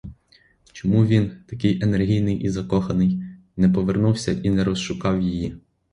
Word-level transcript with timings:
Чому 0.71 1.05
він, 1.05 1.31
такий 1.45 1.83
енергійний 1.83 2.41
і 2.41 2.49
закоханий, 2.49 3.23
не 3.57 3.69
повернувся 3.69 4.31
і 4.31 4.49
не 4.49 4.63
розшукав 4.63 5.21
її? 5.21 5.57